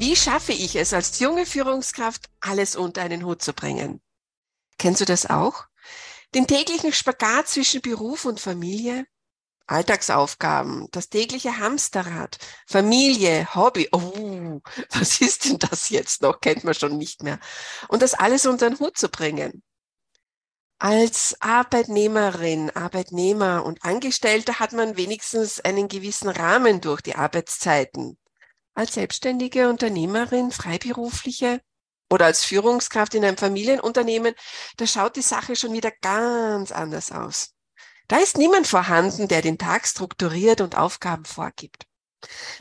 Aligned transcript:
Wie 0.00 0.16
schaffe 0.16 0.52
ich 0.52 0.76
es 0.76 0.94
als 0.94 1.18
junge 1.18 1.44
Führungskraft, 1.44 2.30
alles 2.40 2.74
unter 2.74 3.02
einen 3.02 3.22
Hut 3.22 3.42
zu 3.42 3.52
bringen? 3.52 4.00
Kennst 4.78 5.02
du 5.02 5.04
das 5.04 5.26
auch? 5.26 5.66
Den 6.34 6.46
täglichen 6.46 6.94
Spagat 6.94 7.48
zwischen 7.48 7.82
Beruf 7.82 8.24
und 8.24 8.40
Familie? 8.40 9.04
Alltagsaufgaben, 9.66 10.88
das 10.90 11.10
tägliche 11.10 11.58
Hamsterrad, 11.58 12.38
Familie, 12.66 13.54
Hobby. 13.54 13.90
Oh, 13.92 14.62
was 14.88 15.20
ist 15.20 15.44
denn 15.44 15.58
das 15.58 15.90
jetzt 15.90 16.22
noch? 16.22 16.40
Kennt 16.40 16.64
man 16.64 16.72
schon 16.72 16.96
nicht 16.96 17.22
mehr. 17.22 17.38
Und 17.88 18.00
das 18.00 18.14
alles 18.14 18.46
unter 18.46 18.70
den 18.70 18.78
Hut 18.78 18.96
zu 18.96 19.10
bringen. 19.10 19.62
Als 20.78 21.36
Arbeitnehmerin, 21.40 22.70
Arbeitnehmer 22.70 23.66
und 23.66 23.84
Angestellter 23.84 24.60
hat 24.60 24.72
man 24.72 24.96
wenigstens 24.96 25.60
einen 25.60 25.88
gewissen 25.88 26.30
Rahmen 26.30 26.80
durch 26.80 27.02
die 27.02 27.16
Arbeitszeiten 27.16 28.16
als 28.80 28.94
selbstständige 28.94 29.68
Unternehmerin, 29.68 30.50
Freiberufliche 30.50 31.60
oder 32.10 32.24
als 32.24 32.44
Führungskraft 32.44 33.14
in 33.14 33.24
einem 33.24 33.36
Familienunternehmen, 33.36 34.34
da 34.78 34.86
schaut 34.86 35.16
die 35.16 35.22
Sache 35.22 35.54
schon 35.54 35.74
wieder 35.74 35.92
ganz 36.00 36.72
anders 36.72 37.12
aus. 37.12 37.54
Da 38.08 38.16
ist 38.16 38.38
niemand 38.38 38.66
vorhanden, 38.66 39.28
der 39.28 39.42
den 39.42 39.58
Tag 39.58 39.86
strukturiert 39.86 40.62
und 40.62 40.76
Aufgaben 40.76 41.26
vorgibt. 41.26 41.84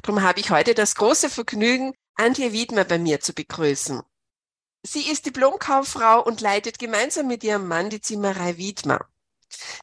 Darum 0.03 0.21
habe 0.21 0.41
ich 0.41 0.51
heute 0.51 0.75
das 0.75 0.95
große 0.95 1.29
Vergnügen, 1.29 1.93
Antje 2.15 2.51
Wiedmer 2.51 2.83
bei 2.83 2.99
mir 2.99 3.21
zu 3.21 3.33
begrüßen. 3.33 4.01
Sie 4.83 5.09
ist 5.09 5.25
Diplomkauffrau 5.25 6.21
und 6.21 6.41
leitet 6.41 6.79
gemeinsam 6.79 7.27
mit 7.27 7.45
ihrem 7.45 7.65
Mann 7.67 7.89
die 7.89 8.01
Zimmerei 8.01 8.57
Wiedmer. 8.57 9.07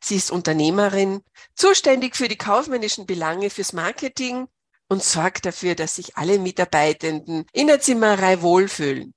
Sie 0.03 0.17
ist 0.17 0.31
Unternehmerin, 0.31 1.23
zuständig 1.55 2.15
für 2.15 2.29
die 2.29 2.39
kaufmännischen 2.39 3.07
Belange 3.07 3.49
fürs 3.49 3.73
Marketing 3.73 4.49
und 4.89 5.03
sorgt 5.03 5.47
dafür, 5.47 5.75
dass 5.75 5.97
sich 5.97 6.17
alle 6.17 6.39
Mitarbeitenden 6.39 7.47
in 7.53 7.67
der 7.67 7.81
Zimmerei 7.81 8.43
wohlfühlen. 8.43 9.15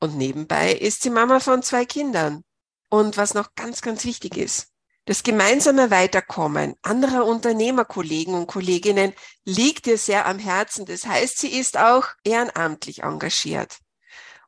Und 0.00 0.16
nebenbei 0.16 0.72
ist 0.72 1.02
sie 1.02 1.10
Mama 1.10 1.40
von 1.40 1.62
zwei 1.62 1.84
Kindern. 1.84 2.44
Und 2.90 3.16
was 3.16 3.34
noch 3.34 3.54
ganz, 3.54 3.82
ganz 3.82 4.04
wichtig 4.04 4.36
ist, 4.36 4.68
das 5.08 5.22
gemeinsame 5.22 5.90
Weiterkommen 5.90 6.74
anderer 6.82 7.24
Unternehmerkollegen 7.24 8.34
und 8.34 8.46
Kolleginnen 8.46 9.14
liegt 9.44 9.86
ihr 9.86 9.96
sehr 9.96 10.26
am 10.26 10.38
Herzen. 10.38 10.84
Das 10.84 11.06
heißt, 11.06 11.38
sie 11.38 11.58
ist 11.58 11.78
auch 11.78 12.08
ehrenamtlich 12.24 13.02
engagiert. 13.02 13.78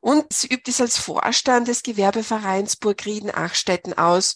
Und 0.01 0.31
sie 0.31 0.47
übt 0.53 0.69
es 0.69 0.79
als 0.79 0.99
Vorstand 0.99 1.67
des 1.67 1.81
Gewerbevereins 1.81 2.75
Burgrieden-Achstetten 2.75 3.97
aus 3.97 4.35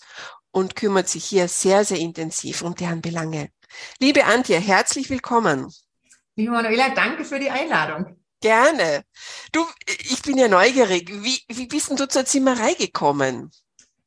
und 0.52 0.76
kümmert 0.76 1.10
sich 1.10 1.26
hier 1.26 1.48
sehr, 1.48 1.86
sehr 1.86 2.00
intensiv 2.00 2.64
um 2.64 2.74
deren 2.74 3.02
Belange. 3.02 3.50
Liebe 4.00 4.26
Antje, 4.26 4.60
herzlich 4.60 5.10
willkommen. 5.12 5.72
Liebe 6.36 6.52
Manuela, 6.52 6.90
danke 6.90 7.24
für 7.24 7.40
die 7.40 7.50
Einladung. 7.50 8.18
Gerne. 8.42 9.04
Du, 9.52 9.66
ich 9.88 10.22
bin 10.22 10.38
ja 10.38 10.48
neugierig. 10.48 11.10
Wie, 11.24 11.42
wie 11.48 11.68
bist 11.68 11.90
denn 11.90 11.98
du 11.98 12.08
zur 12.08 12.26
Zimmerei 12.26 12.74
gekommen? 12.74 13.52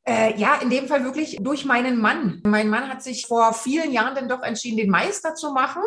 Äh, 0.04 0.38
ja, 0.38 0.56
in 0.56 0.70
dem 0.70 0.88
Fall 0.88 1.04
wirklich 1.04 1.38
durch 1.40 1.64
meinen 1.64 2.00
Mann. 2.00 2.40
Mein 2.44 2.68
Mann 2.68 2.88
hat 2.88 3.02
sich 3.02 3.26
vor 3.26 3.52
vielen 3.52 3.92
Jahren 3.92 4.14
dann 4.14 4.28
doch 4.28 4.42
entschieden, 4.42 4.76
den 4.76 4.90
Meister 4.90 5.34
zu 5.34 5.52
machen. 5.52 5.82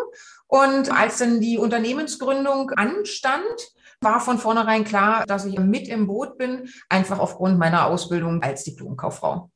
Und 0.48 0.92
als 0.92 1.20
dann 1.20 1.42
die 1.42 1.58
Unternehmensgründung 1.58 2.72
anstand, 2.72 3.72
war 4.02 4.20
von 4.20 4.40
vornherein 4.40 4.84
klar, 4.84 5.26
dass 5.28 5.46
ich 5.46 5.58
mit 5.60 5.88
im 5.88 6.08
Boot 6.08 6.38
bin, 6.38 6.70
einfach 6.90 7.20
aufgrund 7.20 7.60
meiner 7.60 7.86
Ausbildung 7.86 8.42
als 8.42 8.64
Diplomkauffrau. 8.64 9.50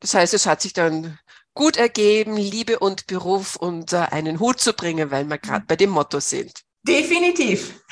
Das 0.00 0.14
heißt, 0.14 0.34
es 0.34 0.46
hat 0.46 0.62
sich 0.62 0.72
dann 0.72 1.18
gut 1.58 1.76
ergeben, 1.76 2.36
Liebe 2.36 2.78
und 2.78 3.08
Beruf 3.08 3.56
unter 3.56 4.12
einen 4.12 4.38
Hut 4.38 4.60
zu 4.60 4.74
bringen, 4.74 5.10
weil 5.10 5.24
wir 5.24 5.38
gerade 5.38 5.66
bei 5.66 5.74
dem 5.74 5.90
Motto 5.90 6.20
sind. 6.20 6.62
Definitiv. 6.86 7.82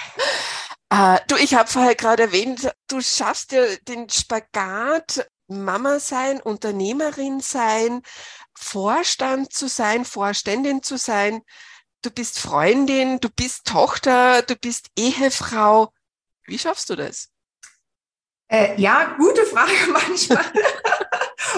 Äh, 0.89 1.19
du, 1.27 1.35
ich 1.35 1.57
habe 1.57 1.69
vorher 1.69 1.97
gerade 1.97 2.23
erwähnt, 2.23 2.71
du 2.87 3.01
schaffst 3.01 3.51
ja 3.51 3.65
den 3.89 4.09
Spagat, 4.09 5.29
Mama 5.49 5.99
sein, 5.99 6.41
Unternehmerin 6.41 7.41
sein, 7.41 8.03
Vorstand 8.57 9.53
zu 9.53 9.69
sein, 9.69 10.05
Vorständin 10.05 10.85
zu 10.85 10.97
sein. 10.97 11.43
Du 12.03 12.11
bist 12.11 12.39
Freundin, 12.39 13.19
du 13.19 13.29
bist 13.31 13.65
Tochter, 13.65 14.43
du 14.43 14.55
bist 14.55 14.91
Ehefrau. 14.97 15.93
Wie 16.45 16.59
schaffst 16.59 16.89
du 16.89 16.95
das? 16.95 17.31
Äh, 18.47 18.81
ja, 18.81 19.17
gute 19.19 19.45
Frage 19.45 19.73
manchmal. 19.93 20.45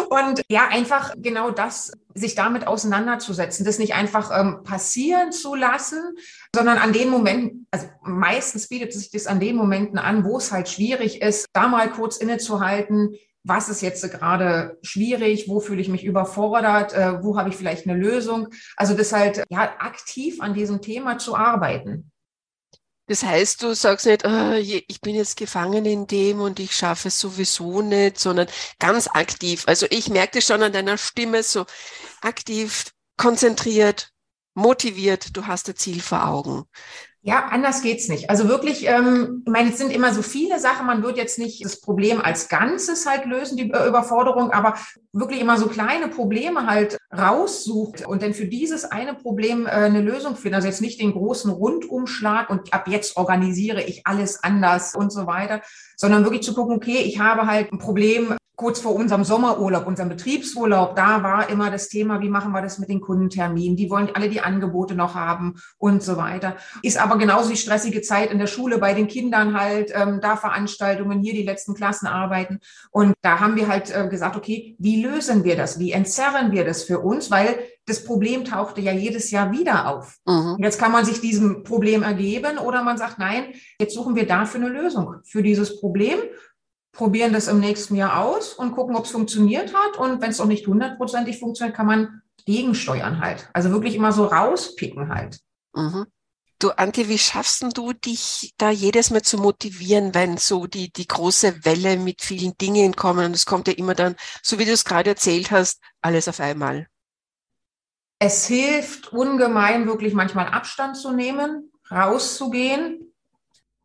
Und 0.09 0.43
ja, 0.49 0.69
einfach 0.69 1.15
genau 1.19 1.51
das, 1.51 1.93
sich 2.15 2.35
damit 2.35 2.67
auseinanderzusetzen, 2.67 3.67
das 3.67 3.79
nicht 3.79 3.95
einfach 3.95 4.31
ähm, 4.39 4.63
passieren 4.65 5.33
zu 5.33 5.55
lassen, 5.55 6.17
sondern 6.55 6.79
an 6.79 6.93
den 6.93 7.11
Momenten, 7.11 7.67
also 7.71 7.87
meistens 8.03 8.69
bietet 8.69 8.93
sich 8.93 9.11
das 9.11 9.27
an 9.27 9.39
den 9.39 9.57
Momenten 9.57 9.99
an, 9.99 10.25
wo 10.25 10.39
es 10.39 10.51
halt 10.51 10.69
schwierig 10.69 11.21
ist, 11.21 11.47
da 11.53 11.69
mal 11.69 11.91
kurz 11.91 12.17
innezuhalten, 12.17 13.17
was 13.45 13.69
ist 13.69 13.83
jetzt 13.83 14.11
gerade 14.11 14.79
schwierig, 14.83 15.49
wo 15.49 15.61
fühle 15.61 15.81
ich 15.81 15.89
mich 15.89 16.05
überfordert, 16.05 16.93
äh, 16.95 17.23
wo 17.23 17.39
habe 17.39 17.51
ich 17.51 17.57
vielleicht 17.57 17.87
eine 17.87 17.99
Lösung. 17.99 18.49
Also 18.77 18.95
das 18.95 19.13
halt 19.13 19.45
ja 19.49 19.77
aktiv 19.79 20.41
an 20.41 20.55
diesem 20.55 20.81
Thema 20.81 21.19
zu 21.19 21.37
arbeiten. 21.37 22.11
Das 23.09 23.23
heißt, 23.23 23.63
du 23.63 23.75
sagst 23.75 24.05
nicht, 24.05 24.25
oh, 24.27 24.53
ich 24.53 25.01
bin 25.01 25.15
jetzt 25.15 25.39
gefangen 25.39 25.87
in 25.87 26.07
dem 26.07 26.41
und 26.41 26.61
ich 26.61 26.77
schaffe 26.77 27.09
es 27.09 27.19
sowieso 27.19 27.81
nicht, 27.81 28.19
sondern 28.19 28.49
ganz 28.79 29.09
aktiv. 29.09 29.65
Also 29.67 29.87
ich 29.89 30.11
merke 30.11 30.43
schon 30.43 30.63
an 30.63 30.73
deiner 30.75 30.99
Stimme 30.99 31.43
so 31.43 31.65
aktiv, 32.21 32.93
konzentriert, 33.17 34.13
motiviert, 34.55 35.37
du 35.37 35.47
hast 35.47 35.69
ein 35.71 35.77
Ziel 35.77 36.03
vor 36.03 36.27
Augen. 36.27 36.65
Ja, 37.29 37.49
anders 37.51 37.83
geht's 37.83 38.09
nicht. 38.09 38.31
Also 38.31 38.49
wirklich, 38.49 38.89
ähm, 38.89 39.43
ich 39.45 39.53
meine, 39.53 39.69
es 39.69 39.77
sind 39.77 39.93
immer 39.93 40.15
so 40.15 40.23
viele 40.23 40.59
Sachen. 40.59 40.87
Man 40.87 41.03
wird 41.03 41.19
jetzt 41.19 41.39
nicht 41.39 41.63
das 41.63 41.79
Problem 41.79 42.23
als 42.23 42.49
Ganzes 42.49 43.05
halt 43.05 43.27
lösen, 43.27 43.59
die 43.59 43.67
Überforderung, 43.67 44.51
aber 44.51 44.77
wirklich 45.13 45.39
immer 45.39 45.59
so 45.59 45.67
kleine 45.67 46.09
Probleme 46.09 46.67
halt 46.67 46.97
raussucht 47.15 48.07
und 48.07 48.23
dann 48.23 48.33
für 48.33 48.47
dieses 48.47 48.87
eine 48.87 49.13
Problem 49.13 49.67
äh, 49.67 49.73
eine 49.73 50.01
Lösung 50.01 50.37
finden. 50.37 50.55
Also 50.55 50.69
jetzt 50.69 50.81
nicht 50.81 51.03
den 51.03 51.13
großen 51.13 51.51
Rundumschlag 51.51 52.49
und 52.49 52.73
ab 52.73 52.89
jetzt 52.89 53.19
organisiere 53.19 53.83
ich 53.83 54.07
alles 54.07 54.43
anders 54.43 54.95
und 54.95 55.13
so 55.13 55.27
weiter, 55.27 55.61
sondern 55.99 56.25
wirklich 56.25 56.45
zu 56.45 56.55
gucken, 56.55 56.77
okay, 56.77 57.03
ich 57.05 57.19
habe 57.19 57.47
halt 57.47 57.71
ein 57.75 57.79
Problem, 57.79 58.38
kurz 58.59 58.81
vor 58.81 58.97
unserem 58.97 59.23
Sommerurlaub, 59.23 59.87
unserem 59.87 60.09
Betriebsurlaub, 60.09 60.97
da 60.97 61.23
war 61.23 61.49
immer 61.49 61.71
das 61.71 61.89
Thema, 61.89 62.21
wie 62.21 62.29
machen 62.29 62.51
wir 62.51 62.61
das 62.61 62.81
mit 62.81 62.89
den 62.89 63.01
Kundenterminen? 63.01 63.77
Die 63.77 63.89
wollen 63.89 64.11
alle 64.15 64.29
die 64.29 64.41
Angebote 64.41 64.97
noch 64.97 65.15
haben 65.15 65.55
und 65.79 66.03
so 66.03 66.17
weiter. 66.17 66.57
Ist 66.83 67.01
aber 67.01 67.19
genauso 67.19 67.51
die 67.51 67.57
stressige 67.57 68.03
Zeit 68.03 68.33
in 68.33 68.39
der 68.41 68.49
Schule 68.49 68.79
bei 68.79 68.95
den 68.95 69.07
Kindern 69.07 69.57
halt, 69.57 69.93
ähm, 69.95 70.19
da 70.21 70.37
Veranstaltungen, 70.37 71.21
hier 71.21 71.35
die 71.35 71.45
letzten 71.45 71.75
Klassenarbeiten. 71.75 72.59
Und 72.91 73.15
da 73.23 73.39
haben 73.39 73.55
wir 73.55 73.69
halt 73.69 73.95
äh, 73.95 74.09
gesagt, 74.09 74.35
okay, 74.35 74.75
wie 74.81 75.05
lösen 75.05 75.45
wir 75.45 75.57
das? 75.57 75.79
Wie 75.79 75.93
entzerren 75.93 76.51
wir 76.51 76.65
das 76.65 76.83
für 76.83 76.99
uns? 76.99 77.31
Weil 77.31 77.61
das 77.87 78.05
Problem 78.05 78.45
tauchte 78.45 78.81
ja 78.81 78.93
jedes 78.93 79.31
Jahr 79.31 79.53
wieder 79.53 79.89
auf. 79.89 80.19
Mhm. 80.27 80.57
Jetzt 80.59 80.81
kann 80.81 80.93
man 80.93 81.05
sich 81.05 81.21
diesem 81.21 81.63
Problem 81.63 82.03
ergeben 82.03 82.59
oder 82.59 82.83
man 82.83 82.99
sagt, 82.99 83.21
nein, 83.21 83.55
jetzt 83.81 83.95
suchen 83.95 84.17
wir 84.17 84.27
dafür 84.27 84.61
eine 84.61 84.69
Lösung 84.69 85.15
für 85.25 85.43
dieses 85.43 85.81
Problem 85.81 86.19
probieren 86.99 87.33
das 87.33 87.47
im 87.47 87.61
nächsten 87.61 87.95
Jahr 87.95 88.25
aus 88.25 88.53
und 88.53 88.73
gucken, 88.73 88.97
ob 88.97 89.05
es 89.05 89.13
funktioniert 89.13 89.73
hat. 89.73 89.97
Und 89.99 90.21
wenn 90.21 90.31
es 90.31 90.39
noch 90.39 90.47
nicht 90.47 90.67
hundertprozentig 90.67 91.39
funktioniert, 91.39 91.77
kann 91.77 91.87
man 91.87 92.23
gegensteuern 92.45 93.21
halt. 93.21 93.49
Also 93.53 93.71
wirklich 93.71 93.95
immer 93.95 94.11
so 94.13 94.25
rauspicken 94.27 95.09
halt. 95.09 95.39
Mhm. 95.75 96.07
Du, 96.59 96.71
Antje, 96.71 97.09
wie 97.09 97.19
schaffst 97.19 97.65
du 97.77 97.93
dich 97.93 98.53
da 98.59 98.71
jedes 98.71 99.11
Mal 99.11 99.23
zu 99.23 99.39
motivieren, 99.39 100.13
wenn 100.13 100.39
so 100.39 100.67
die, 100.67 100.93
die 100.93 101.07
große 101.07 101.65
Welle 101.65 101.97
mit 101.99 102.21
vielen 102.21 102.59
Dingen 102.59 102.97
kommen 102.97 103.27
und 103.27 103.37
es 103.37 103.47
kommt 103.47 103.69
ja 103.69 103.75
immer 103.75 103.95
dann, 103.95 104.17
so 104.43 104.59
wie 104.59 104.65
du 104.65 104.73
es 104.73 104.85
gerade 104.85 105.11
erzählt 105.11 105.53
hast, 105.53 105.81
alles 106.03 106.27
auf 106.27 106.41
einmal? 106.41 106.89
Es 108.19 108.49
hilft 108.49 109.13
ungemein, 109.13 109.87
wirklich 109.87 110.15
manchmal 110.15 110.49
Abstand 110.49 110.97
zu 110.97 111.13
nehmen, 111.13 111.71
rauszugehen, 111.93 113.15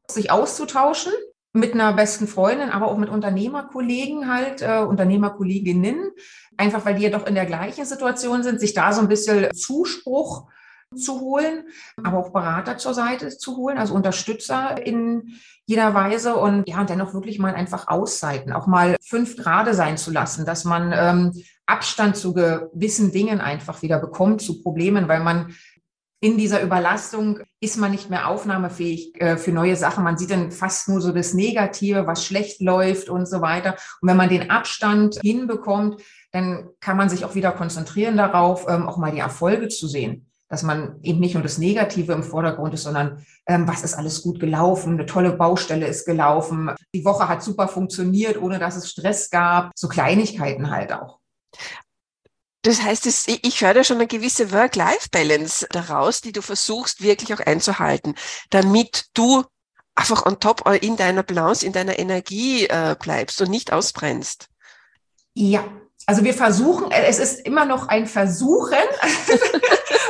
sich 0.09 0.31
auszutauschen 0.31 1.13
mit 1.53 1.73
einer 1.73 1.93
besten 1.93 2.27
Freundin, 2.27 2.71
aber 2.71 2.87
auch 2.87 2.97
mit 2.97 3.09
Unternehmerkollegen 3.09 4.31
halt, 4.31 4.63
äh, 4.63 4.79
Unternehmerkolleginnen, 4.79 6.11
einfach 6.57 6.83
weil 6.85 6.95
die 6.95 7.03
ja 7.03 7.11
doch 7.11 7.27
in 7.27 7.35
der 7.35 7.45
gleichen 7.45 7.85
Situation 7.85 8.41
sind, 8.41 8.59
sich 8.59 8.73
da 8.73 8.91
so 8.91 9.01
ein 9.01 9.07
bisschen 9.07 9.53
Zuspruch 9.53 10.49
zu 10.95 11.21
holen, 11.21 11.65
aber 12.03 12.17
auch 12.17 12.31
Berater 12.31 12.77
zur 12.77 12.93
Seite 12.93 13.29
zu 13.29 13.57
holen, 13.57 13.77
also 13.77 13.93
Unterstützer 13.93 14.83
in 14.85 15.35
jeder 15.65 15.93
Weise 15.93 16.35
und 16.35 16.67
ja, 16.67 16.83
dennoch 16.83 17.13
wirklich 17.13 17.39
mal 17.39 17.53
einfach 17.53 17.87
Auszeiten, 17.87 18.51
auch 18.51 18.67
mal 18.67 18.95
fünf 19.01 19.37
Grade 19.37 19.73
sein 19.73 19.97
zu 19.97 20.11
lassen, 20.11 20.45
dass 20.45 20.65
man 20.65 20.91
ähm, 20.93 21.43
Abstand 21.65 22.17
zu 22.17 22.33
gewissen 22.33 23.11
Dingen 23.11 23.39
einfach 23.39 23.81
wieder 23.81 23.99
bekommt, 23.99 24.41
zu 24.41 24.61
Problemen, 24.61 25.07
weil 25.07 25.21
man 25.21 25.53
in 26.23 26.37
dieser 26.37 26.61
Überlastung 26.61 27.39
ist 27.59 27.75
man 27.75 27.91
nicht 27.91 28.09
mehr 28.09 28.29
aufnahmefähig 28.29 29.21
äh, 29.21 29.35
für 29.35 29.51
neue 29.51 29.75
Sachen. 29.75 30.05
Man 30.05 30.17
sieht 30.17 30.31
dann 30.31 30.51
fast 30.51 30.87
nur 30.87 31.01
so 31.01 31.11
das 31.11 31.33
Negative, 31.33 32.07
was 32.07 32.25
schlecht 32.25 32.61
läuft 32.61 33.09
und 33.09 33.27
so 33.27 33.41
weiter. 33.41 33.75
Und 33.99 34.07
wenn 34.07 34.15
man 34.15 34.29
den 34.29 34.49
Abstand 34.49 35.19
hinbekommt, 35.21 36.01
dann 36.31 36.69
kann 36.79 36.95
man 36.95 37.09
sich 37.09 37.25
auch 37.25 37.35
wieder 37.35 37.51
konzentrieren 37.51 38.15
darauf, 38.15 38.65
ähm, 38.69 38.87
auch 38.87 38.95
mal 38.95 39.11
die 39.11 39.19
Erfolge 39.19 39.67
zu 39.67 39.85
sehen. 39.85 40.31
Dass 40.47 40.63
man 40.63 40.95
eben 41.01 41.19
nicht 41.19 41.33
nur 41.33 41.43
das 41.43 41.57
Negative 41.57 42.13
im 42.13 42.23
Vordergrund 42.23 42.73
ist, 42.73 42.83
sondern 42.83 43.25
ähm, 43.45 43.67
was 43.67 43.83
ist 43.83 43.95
alles 43.95 44.21
gut 44.21 44.39
gelaufen, 44.39 44.93
eine 44.93 45.05
tolle 45.05 45.33
Baustelle 45.33 45.87
ist 45.87 46.05
gelaufen, 46.05 46.71
die 46.95 47.03
Woche 47.03 47.27
hat 47.27 47.43
super 47.43 47.67
funktioniert, 47.67 48.41
ohne 48.41 48.59
dass 48.59 48.77
es 48.77 48.89
Stress 48.89 49.29
gab. 49.29 49.71
So 49.75 49.89
Kleinigkeiten 49.89 50.71
halt 50.71 50.93
auch. 50.93 51.19
Das 52.63 52.81
heißt, 52.81 53.27
ich 53.27 53.61
höre 53.61 53.73
da 53.73 53.83
schon 53.83 53.97
eine 53.97 54.07
gewisse 54.07 54.51
Work-Life-Balance 54.51 55.67
daraus, 55.69 56.21
die 56.21 56.31
du 56.31 56.41
versuchst 56.41 57.01
wirklich 57.01 57.33
auch 57.33 57.45
einzuhalten, 57.45 58.15
damit 58.49 59.05
du 59.13 59.43
einfach 59.95 60.25
on 60.25 60.39
top 60.39 60.67
in 60.81 60.95
deiner 60.95 61.23
Balance, 61.23 61.65
in 61.65 61.73
deiner 61.73 61.99
Energie 61.99 62.65
äh, 62.65 62.95
bleibst 62.99 63.41
und 63.41 63.49
nicht 63.49 63.73
ausbrennst. 63.73 64.47
Ja, 65.33 65.65
also 66.05 66.23
wir 66.23 66.33
versuchen, 66.33 66.91
äh, 66.91 67.05
es 67.07 67.19
ist 67.19 67.45
immer 67.45 67.65
noch 67.65 67.87
ein 67.87 68.07
Versuchen. 68.07 68.73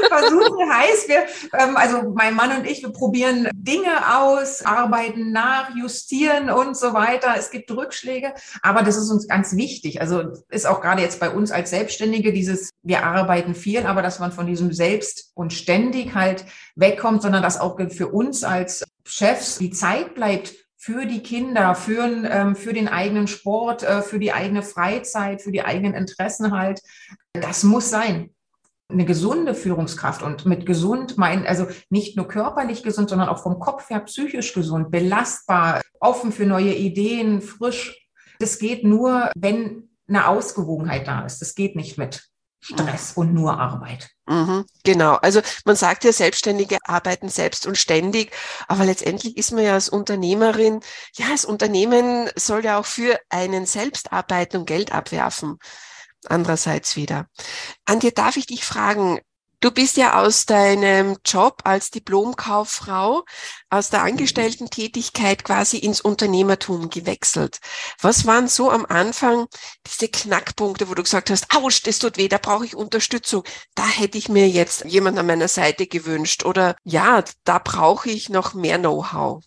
Versuchen 0.10 0.72
heißt, 0.72 1.08
wir, 1.08 1.26
ähm, 1.58 1.78
also 1.78 2.14
mein 2.16 2.36
Mann 2.36 2.58
und 2.58 2.66
ich, 2.66 2.82
wir 2.84 2.92
probieren 2.92 3.50
Dinge 3.54 4.16
aus, 4.16 4.64
arbeiten 4.64 5.32
nach, 5.32 5.76
justieren 5.76 6.50
und 6.50 6.78
so 6.78 6.94
weiter. 6.94 7.36
Es 7.38 7.52
gibt 7.52 7.72
Rückschläge, 7.72 8.34
aber 8.62 8.84
das 8.84 8.98
ist 8.98 9.10
uns 9.10 9.28
ganz 9.28 9.56
wichtig. 9.56 10.02
Also 10.02 10.24
ist 10.50 10.68
auch 10.68 10.82
gerade 10.82 11.02
jetzt 11.02 11.20
bei 11.20 11.30
uns 11.30 11.52
als 11.52 11.70
Selbstständige 11.70 12.34
dieses, 12.34 12.70
wir 12.82 13.04
arbeiten 13.04 13.56
viel, 13.56 13.86
aber 13.86 14.02
dass 14.02 14.20
man 14.20 14.32
von 14.32 14.46
diesem 14.46 14.72
Selbst 14.72 15.32
und 15.34 15.54
ständig 15.54 16.16
halt 16.16 16.46
wegkommt, 16.76 17.22
sondern 17.22 17.44
dass 17.44 17.60
auch 17.60 17.80
für 17.90 18.08
uns 18.08 18.44
als 18.44 18.84
Chefs 19.06 19.58
die 19.58 19.72
Zeit 19.72 20.16
bleibt, 20.16 20.54
für 20.84 21.06
die 21.06 21.24
Kinder, 21.24 21.76
für, 21.76 22.04
ähm, 22.30 22.58
für 22.58 22.74
den 22.74 22.90
eigenen 22.90 23.28
Sport, 23.28 23.84
äh, 23.84 24.02
für 24.02 24.20
die 24.20 24.34
eigene 24.34 24.62
Freizeit, 24.64 25.42
für 25.42 25.54
die 25.54 25.64
eigenen 25.64 25.94
Interessen 25.94 26.52
halt. 26.52 26.82
Das 27.32 27.64
muss 27.64 27.90
sein. 27.90 28.32
Eine 28.92 29.06
gesunde 29.06 29.56
Führungskraft 29.56 30.22
und 30.22 30.46
mit 30.46 30.66
gesund 30.66 31.18
meinen, 31.18 31.48
also 31.48 31.68
nicht 31.90 32.18
nur 32.18 32.28
körperlich 32.28 32.84
gesund, 32.84 33.10
sondern 33.10 33.30
auch 33.30 33.42
vom 33.42 33.60
Kopf 33.60 33.90
her 33.90 34.02
psychisch 34.02 34.54
gesund, 34.54 34.92
belastbar, 34.92 35.80
offen 36.02 36.34
für 36.34 36.46
neue 36.46 36.74
Ideen, 36.74 37.42
frisch. 37.42 38.10
Das 38.40 38.60
geht 38.60 38.84
nur, 38.84 39.32
wenn 39.38 39.90
eine 40.10 40.28
Ausgewogenheit 40.28 41.08
da 41.08 41.26
ist. 41.26 41.40
Das 41.40 41.56
geht 41.56 41.78
nicht 41.78 41.98
mit 41.98 42.28
Stress 42.60 43.14
und 43.14 43.34
nur 43.34 43.58
Arbeit. 43.58 44.13
Mhm, 44.26 44.66
genau. 44.86 45.16
Also 45.16 45.42
man 45.66 45.76
sagt 45.76 46.06
ja, 46.06 46.14
Selbstständige 46.14 46.78
arbeiten 46.86 47.28
selbst 47.28 47.68
und 47.68 47.78
ständig, 47.78 48.32
aber 48.70 48.86
letztendlich 48.86 49.36
ist 49.38 49.52
man 49.52 49.64
ja 49.66 49.74
als 49.74 49.90
Unternehmerin, 49.90 50.80
ja, 51.18 51.28
das 51.32 51.44
Unternehmen 51.44 52.30
soll 52.36 52.64
ja 52.64 52.80
auch 52.80 52.86
für 52.86 53.20
einen 53.30 53.66
selbst 53.66 54.14
arbeiten 54.14 54.58
und 54.58 54.66
Geld 54.66 54.94
abwerfen. 54.94 55.58
Andererseits 56.28 56.96
wieder. 56.96 57.28
An 57.86 58.00
dir 58.00 58.12
darf 58.12 58.38
ich 58.38 58.46
dich 58.48 58.66
fragen, 58.66 59.20
Du 59.64 59.72
bist 59.72 59.96
ja 59.96 60.22
aus 60.22 60.46
deinem 60.46 61.16
Job 61.24 61.62
als 61.64 61.90
Diplomkauffrau, 61.90 63.24
aus 63.70 63.90
der 63.90 64.04
Angestellten-Tätigkeit 64.04 65.46
quasi 65.46 65.78
ins 65.78 66.02
Unternehmertum 66.02 66.90
gewechselt. 66.90 67.62
Was 68.02 68.26
waren 68.26 68.50
so 68.50 68.70
am 68.70 68.86
Anfang 68.86 69.48
diese 69.88 70.10
Knackpunkte, 70.10 70.90
wo 70.90 70.96
du 70.96 71.04
gesagt 71.04 71.30
hast, 71.30 71.56
ouch, 71.56 71.82
das 71.82 72.00
tut 72.00 72.18
weh, 72.18 72.28
da 72.28 72.40
brauche 72.40 72.66
ich 72.66 72.76
Unterstützung. 72.76 73.46
Da 73.74 73.88
hätte 73.88 74.18
ich 74.18 74.28
mir 74.28 74.50
jetzt 74.50 74.84
jemand 74.84 75.18
an 75.18 75.28
meiner 75.28 75.48
Seite 75.48 75.88
gewünscht. 75.88 76.44
Oder 76.44 76.76
ja, 76.84 77.24
da 77.46 77.60
brauche 77.60 78.10
ich 78.10 78.28
noch 78.28 78.54
mehr 78.54 78.80
Know-how. 78.80 79.46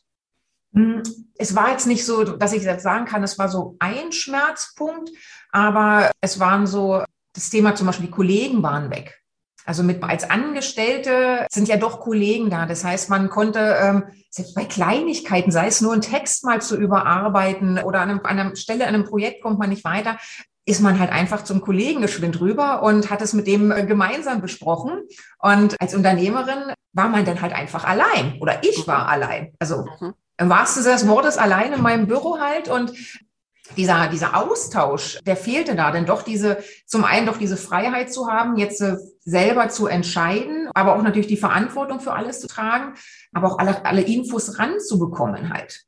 Hm, 0.72 1.02
es 1.34 1.54
war 1.54 1.72
jetzt 1.72 1.86
nicht 1.86 2.06
so, 2.06 2.24
dass 2.24 2.54
ich 2.54 2.62
jetzt 2.62 2.84
sagen 2.84 3.04
kann, 3.04 3.22
es 3.22 3.38
war 3.38 3.50
so 3.50 3.76
ein 3.80 4.12
Schmerzpunkt, 4.12 5.10
aber 5.52 6.10
es 6.22 6.40
waren 6.40 6.66
so, 6.66 7.04
das 7.34 7.50
Thema 7.50 7.74
zum 7.74 7.86
Beispiel, 7.86 8.06
die 8.06 8.12
Kollegen 8.12 8.62
waren 8.62 8.88
weg. 8.88 9.22
Also 9.66 9.82
mit 9.82 10.02
als 10.02 10.28
Angestellte 10.30 11.46
sind 11.50 11.68
ja 11.68 11.76
doch 11.76 12.00
Kollegen 12.00 12.50
da. 12.50 12.66
Das 12.66 12.84
heißt, 12.84 13.10
man 13.10 13.28
konnte 13.28 13.76
ähm, 13.82 14.04
selbst 14.30 14.54
bei 14.54 14.64
Kleinigkeiten, 14.64 15.50
sei 15.50 15.66
es 15.66 15.80
nur 15.80 15.92
einen 15.92 16.02
Text 16.02 16.44
mal 16.44 16.62
zu 16.62 16.76
überarbeiten 16.76 17.78
oder 17.78 18.00
an, 18.00 18.10
einem, 18.10 18.20
an 18.22 18.38
einer 18.38 18.56
Stelle, 18.56 18.86
an 18.86 18.94
einem 18.94 19.04
Projekt 19.04 19.42
kommt 19.42 19.58
man 19.58 19.70
nicht 19.70 19.84
weiter, 19.84 20.18
ist 20.66 20.80
man 20.80 20.98
halt 20.98 21.10
einfach 21.10 21.44
zum 21.44 21.60
Kollegen 21.60 22.00
geschwind 22.00 22.40
rüber 22.40 22.82
und 22.82 23.10
hat 23.10 23.22
es 23.22 23.32
mit 23.32 23.46
dem 23.46 23.70
äh, 23.70 23.84
gemeinsam 23.86 24.40
besprochen. 24.40 25.02
Und 25.38 25.80
als 25.80 25.94
Unternehmerin 25.94 26.72
war 26.92 27.08
man 27.08 27.24
dann 27.24 27.40
halt 27.40 27.52
einfach 27.52 27.84
allein 27.84 28.38
oder 28.40 28.62
ich 28.62 28.86
war 28.86 29.08
allein. 29.08 29.52
Also 29.58 29.86
mhm. 30.00 30.14
im 30.38 30.48
wahrsten 30.48 30.82
Sinne 30.82 30.96
des 30.96 31.08
Wortes 31.08 31.38
allein 31.38 31.72
in 31.72 31.82
meinem 31.82 32.06
Büro 32.06 32.38
halt 32.40 32.68
und 32.68 32.92
dieser, 33.76 34.08
dieser 34.08 34.36
Austausch, 34.36 35.18
der 35.26 35.36
fehlte 35.36 35.74
da, 35.74 35.90
denn 35.90 36.06
doch 36.06 36.22
diese, 36.22 36.62
zum 36.86 37.04
einen 37.04 37.26
doch 37.26 37.36
diese 37.36 37.56
Freiheit 37.56 38.12
zu 38.12 38.28
haben, 38.28 38.56
jetzt 38.56 38.80
äh, 38.80 38.96
selber 39.24 39.68
zu 39.68 39.86
entscheiden, 39.86 40.68
aber 40.74 40.96
auch 40.96 41.02
natürlich 41.02 41.26
die 41.26 41.36
Verantwortung 41.36 42.00
für 42.00 42.12
alles 42.12 42.40
zu 42.40 42.46
tragen, 42.46 42.94
aber 43.32 43.48
auch 43.52 43.58
alle, 43.58 43.84
alle 43.84 44.02
Infos 44.02 44.58
ranzubekommen 44.58 45.52
halt. 45.52 45.86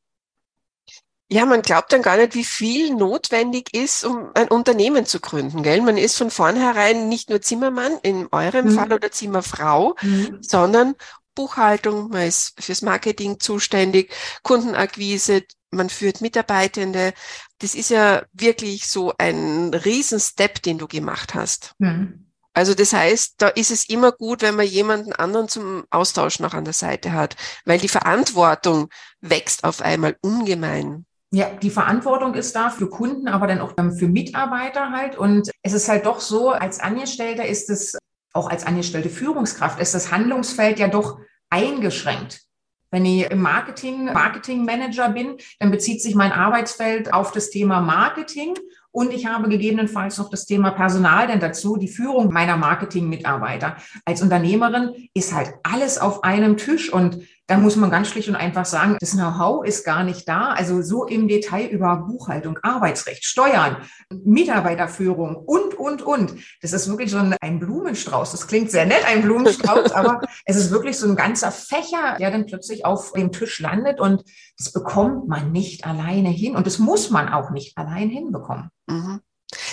Ja, 1.31 1.45
man 1.45 1.61
glaubt 1.61 1.93
dann 1.93 2.01
gar 2.01 2.17
nicht, 2.17 2.35
wie 2.35 2.45
viel 2.45 2.95
notwendig 2.95 3.75
ist, 3.75 4.03
um 4.05 4.31
ein 4.33 4.49
Unternehmen 4.49 5.05
zu 5.05 5.21
gründen, 5.21 5.63
gell? 5.63 5.83
Man 5.83 5.99
ist 5.99 6.17
von 6.17 6.31
vornherein 6.31 7.09
nicht 7.11 7.29
nur 7.29 7.43
Zimmermann 7.43 7.99
in 8.03 8.29
eurem 8.33 8.67
mhm. 8.67 8.71
Fall 8.71 8.93
oder 8.95 9.11
Zimmerfrau, 9.11 9.95
mhm. 10.01 10.39
sondern 10.41 10.95
Buchhaltung, 11.39 12.09
man 12.09 12.27
ist 12.27 12.61
fürs 12.61 12.83
Marketing 12.83 13.39
zuständig, 13.39 14.13
Kundenakquise, 14.43 15.45
man 15.71 15.89
führt 15.89 16.21
Mitarbeitende. 16.21 17.13
Das 17.61 17.77
ist 17.77 17.91
ja 17.91 18.25
wirklich 18.33 18.89
so 18.89 19.13
ein 19.19 19.73
Riesenstep, 19.73 20.63
den 20.63 20.79
du 20.79 20.89
gemacht 20.89 21.37
hast. 21.37 21.75
Mhm. 21.79 22.27
Also 22.55 22.75
das 22.75 22.93
heißt, 22.93 23.37
da 23.39 23.47
ist 23.47 23.71
es 23.71 23.89
immer 23.89 24.11
gut, 24.11 24.43
wenn 24.43 24.57
man 24.57 24.67
jemanden 24.67 25.13
anderen 25.13 25.47
zum 25.47 25.85
Austausch 25.91 26.41
noch 26.41 26.55
an 26.55 26.65
der 26.65 26.73
Seite 26.73 27.13
hat, 27.13 27.37
weil 27.65 27.79
die 27.79 27.89
Verantwortung 27.89 28.89
wächst 29.21 29.63
auf 29.63 29.81
einmal 29.81 30.17
ungemein. 30.23 31.07
Ja, 31.31 31.51
die 31.51 31.71
Verantwortung 31.71 32.35
ist 32.35 32.57
da 32.57 32.71
für 32.71 32.89
Kunden, 32.89 33.29
aber 33.29 33.47
dann 33.47 33.61
auch 33.61 33.75
für 33.97 34.09
Mitarbeiter 34.09 34.91
halt. 34.91 35.17
Und 35.17 35.51
es 35.63 35.73
ist 35.73 35.89
halt 35.89 36.05
doch 36.05 36.19
so, 36.19 36.51
als 36.51 36.81
Angestellter 36.81 37.47
ist 37.47 37.71
es, 37.71 37.97
auch 38.33 38.51
als 38.51 38.67
angestellte 38.67 39.09
Führungskraft, 39.09 39.79
ist 39.79 39.95
das 39.95 40.11
Handlungsfeld 40.11 40.81
ja 40.81 40.89
doch 40.89 41.21
eingeschränkt. 41.51 42.43
Wenn 42.91 43.05
ich 43.05 43.31
im 43.31 43.43
Marketing, 43.43 44.07
Marketingmanager 44.07 45.11
bin, 45.11 45.37
dann 45.59 45.71
bezieht 45.71 46.01
sich 46.03 46.15
mein 46.15 46.33
Arbeitsfeld 46.33 47.13
auf 47.13 47.33
das 47.33 47.51
Thema 47.51 47.81
Marketing 47.81 48.55
und 48.91 49.13
ich 49.13 49.27
habe 49.27 49.49
gegebenenfalls 49.49 50.17
noch 50.19 50.31
das 50.31 50.47
Thema 50.47 50.71
Personal 50.71 51.27
denn 51.27 51.41
dazu, 51.41 51.77
die 51.77 51.89
Führung 51.89 52.33
meiner 52.33 52.57
Marketingmitarbeiter. 52.57 53.77
Als 54.07 54.23
Unternehmerin 54.23 55.09
ist 55.13 55.35
halt 55.35 55.53
alles 55.63 55.99
auf 55.99 56.25
einem 56.25 56.57
Tisch 56.57 56.91
und 56.91 57.23
da 57.49 57.57
muss 57.57 57.77
man 57.77 57.91
ganz 57.91 58.09
schlicht 58.09 58.29
und 58.29 58.37
einfach 58.37 58.67
sagen, 58.67 58.99
das 59.01 59.13
Know-how 59.13 59.65
ist 59.65 59.83
gar 59.83 60.05
nicht 60.05 60.29
da. 60.29 60.53
Also 60.53 60.83
so 60.83 61.07
im 61.07 61.29
Detail 61.29 61.67
über 61.67 61.97
Buchhaltung, 61.97 62.59
Arbeitsrecht, 62.63 63.25
Steuern, 63.25 63.79
Mitarbeiterführung 64.11 65.35
und, 65.35 65.75
und, 65.75 66.03
und. 66.03 66.35
Das 66.61 66.75
ist 66.75 66.91
wirklich 66.91 67.11
so 67.11 67.17
ein, 67.17 67.35
ein 67.41 67.59
Blumenstrauß. 67.59 68.33
Das 68.33 68.47
klingt 68.47 68.71
sehr 68.71 68.85
nett, 68.85 69.03
ein 69.07 69.23
Blumenstrauß, 69.23 69.93
aber 69.93 70.21
es 70.45 70.57
ist 70.57 70.71
wirklich 70.71 70.99
so 70.99 71.09
ein 71.09 71.17
ganzer 71.17 71.51
Fächer, 71.51 72.17
der 72.21 72.31
dann 72.31 72.45
plötzlich 72.45 72.85
auf 72.85 73.13
dem 73.13 73.33
Tisch 73.33 73.61
landet 73.61 73.99
und 73.99 74.25
das 74.59 74.71
bekommt 74.71 75.27
man 75.27 75.51
nicht 75.51 75.87
alleine 75.87 76.29
hin 76.29 76.55
und 76.55 76.67
das 76.67 76.79
muss 76.79 77.09
man 77.09 77.31
auch 77.31 77.51
nicht 77.51 77.79
allein 77.79 78.11
hinbekommen. 78.11 78.69
Mhm. 78.89 79.21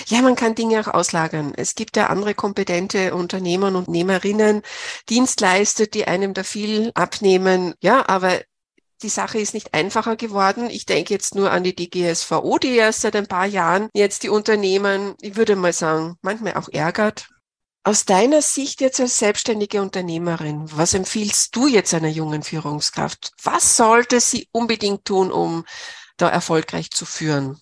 Ja, 0.08 0.22
man 0.22 0.36
kann 0.36 0.54
Dinge 0.54 0.80
auch 0.82 0.94
auslagern. 0.94 1.54
Es 1.56 1.74
gibt 1.74 1.98
ja 1.98 2.08
andere 2.08 2.36
kompetente 2.36 3.16
Unternehmer 3.16 3.68
und 3.68 3.76
Unternehmerinnen, 3.76 4.62
Dienstleister, 5.10 5.88
die 5.88 6.06
einem 6.06 6.34
da 6.34 6.44
viel 6.44 6.92
abnehmen. 6.94 7.74
Ja, 7.82 8.08
aber 8.08 8.42
die 9.02 9.10
Sache 9.10 9.40
ist 9.40 9.54
nicht 9.54 9.74
einfacher 9.74 10.16
geworden. 10.16 10.70
Ich 10.70 10.86
denke 10.86 11.14
jetzt 11.14 11.36
nur 11.36 11.52
an 11.52 11.64
die 11.64 11.76
DGSVO, 11.76 12.60
die 12.60 12.76
erst 12.76 13.02
seit 13.02 13.16
ein 13.16 13.28
paar 13.28 13.46
Jahren 13.46 13.90
jetzt 13.94 14.24
die 14.24 14.30
Unternehmen, 14.30 15.16
ich 15.22 15.36
würde 15.36 15.56
mal 15.56 15.74
sagen, 15.74 16.18
manchmal 16.22 16.54
auch 16.56 16.70
ärgert. 16.70 17.28
Aus 17.84 18.06
deiner 18.06 18.42
Sicht 18.42 18.82
jetzt 18.82 19.00
als 19.00 19.20
selbstständige 19.20 19.82
Unternehmerin, 19.82 20.66
was 20.72 20.94
empfiehlst 20.94 21.56
du 21.56 21.68
jetzt 21.68 21.94
einer 21.94 22.10
jungen 22.10 22.42
Führungskraft? 22.42 23.34
Was 23.44 23.78
sollte 23.78 24.20
sie 24.20 24.48
unbedingt 24.52 25.06
tun, 25.06 25.32
um 25.32 25.66
da 26.18 26.30
erfolgreich 26.30 26.90
zu 26.90 27.06
führen? 27.06 27.62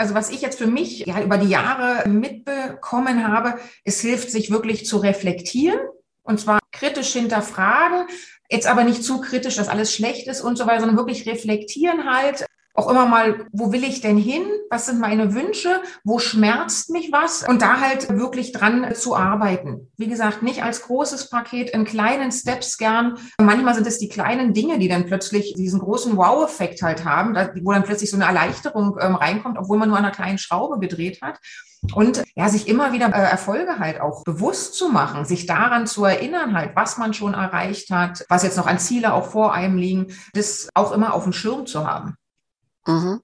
Also 0.00 0.14
was 0.14 0.30
ich 0.30 0.40
jetzt 0.40 0.58
für 0.58 0.66
mich 0.66 1.00
ja 1.00 1.20
über 1.22 1.38
die 1.38 1.48
Jahre 1.48 2.08
mitbekommen 2.08 3.26
habe, 3.26 3.58
es 3.84 4.00
hilft 4.00 4.30
sich 4.30 4.50
wirklich 4.50 4.86
zu 4.86 4.98
reflektieren 4.98 5.78
Und 6.22 6.40
zwar 6.40 6.58
kritisch 6.72 7.12
hinterfragen, 7.12 8.06
jetzt 8.50 8.66
aber 8.66 8.84
nicht 8.84 9.02
zu 9.02 9.20
kritisch, 9.20 9.56
dass 9.56 9.68
alles 9.68 9.94
schlecht 9.94 10.28
ist 10.28 10.40
und 10.40 10.56
so 10.56 10.66
weiter, 10.66 10.80
sondern 10.80 10.98
wirklich 10.98 11.26
reflektieren 11.26 12.10
halt, 12.10 12.46
auch 12.78 12.88
immer 12.88 13.06
mal, 13.06 13.46
wo 13.50 13.72
will 13.72 13.82
ich 13.82 14.00
denn 14.00 14.16
hin? 14.16 14.42
Was 14.70 14.86
sind 14.86 15.00
meine 15.00 15.34
Wünsche? 15.34 15.82
Wo 16.04 16.20
schmerzt 16.20 16.90
mich 16.90 17.10
was? 17.10 17.42
Und 17.46 17.60
da 17.60 17.80
halt 17.80 18.08
wirklich 18.08 18.52
dran 18.52 18.94
zu 18.94 19.16
arbeiten. 19.16 19.90
Wie 19.96 20.06
gesagt, 20.06 20.42
nicht 20.44 20.62
als 20.62 20.82
großes 20.82 21.28
Paket, 21.28 21.70
in 21.70 21.84
kleinen 21.84 22.30
Steps 22.30 22.78
gern. 22.78 23.18
Manchmal 23.40 23.74
sind 23.74 23.86
es 23.86 23.98
die 23.98 24.08
kleinen 24.08 24.54
Dinge, 24.54 24.78
die 24.78 24.88
dann 24.88 25.06
plötzlich 25.06 25.54
diesen 25.54 25.80
großen 25.80 26.16
Wow-Effekt 26.16 26.82
halt 26.82 27.04
haben, 27.04 27.34
wo 27.62 27.72
dann 27.72 27.82
plötzlich 27.82 28.10
so 28.10 28.16
eine 28.16 28.26
Erleichterung 28.26 28.96
ähm, 29.00 29.16
reinkommt, 29.16 29.58
obwohl 29.58 29.78
man 29.78 29.88
nur 29.88 29.98
an 29.98 30.04
einer 30.04 30.14
kleinen 30.14 30.38
Schraube 30.38 30.78
gedreht 30.78 31.20
hat. 31.20 31.40
Und 31.94 32.22
ja, 32.36 32.48
sich 32.48 32.68
immer 32.68 32.92
wieder 32.92 33.08
äh, 33.08 33.30
Erfolge 33.30 33.78
halt 33.78 34.00
auch 34.00 34.22
bewusst 34.22 34.74
zu 34.74 34.88
machen, 34.88 35.24
sich 35.24 35.46
daran 35.46 35.86
zu 35.86 36.04
erinnern 36.04 36.56
halt, 36.56 36.76
was 36.76 36.98
man 36.98 37.14
schon 37.14 37.34
erreicht 37.34 37.90
hat, 37.90 38.24
was 38.28 38.42
jetzt 38.42 38.56
noch 38.56 38.66
an 38.66 38.78
Ziele 38.78 39.12
auch 39.12 39.26
vor 39.26 39.52
einem 39.52 39.78
liegen, 39.78 40.08
das 40.34 40.68
auch 40.74 40.92
immer 40.92 41.14
auf 41.14 41.24
dem 41.24 41.32
Schirm 41.32 41.66
zu 41.66 41.86
haben. 41.86 42.16
Mhm. 42.88 43.20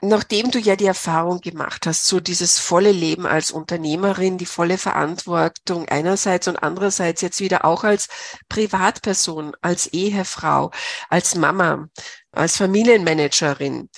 Nachdem 0.00 0.50
du 0.50 0.58
ja 0.58 0.74
die 0.74 0.86
Erfahrung 0.86 1.40
gemacht 1.40 1.86
hast, 1.86 2.06
so 2.06 2.18
dieses 2.18 2.58
volle 2.58 2.90
Leben 2.90 3.24
als 3.24 3.52
Unternehmerin, 3.52 4.36
die 4.36 4.46
volle 4.46 4.76
Verantwortung 4.76 5.88
einerseits 5.88 6.48
und 6.48 6.56
andererseits 6.56 7.20
jetzt 7.20 7.38
wieder 7.38 7.64
auch 7.64 7.84
als 7.84 8.08
Privatperson, 8.48 9.54
als 9.60 9.86
Ehefrau, 9.86 10.72
als 11.08 11.36
Mama, 11.36 11.88
als 12.32 12.56
Familienmanagerin. 12.56 13.88